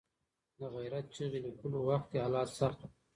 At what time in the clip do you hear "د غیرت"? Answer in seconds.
0.59-1.05